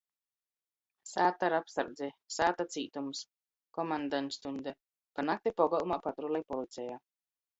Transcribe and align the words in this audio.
Sāta 1.09 1.45
ar 1.49 1.55
apsardzi. 1.57 2.07
Sāta 2.37 2.65
cītums. 2.75 3.21
Komandantstuņde. 3.79 4.75
Pa 5.19 5.27
nakti 5.31 5.53
pogolmā 5.61 6.01
patrulej 6.09 6.49
policeja. 6.55 6.99